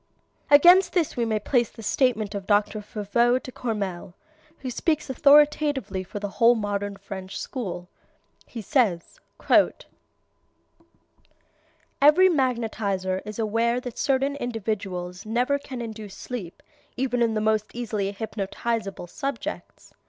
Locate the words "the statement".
1.69-2.33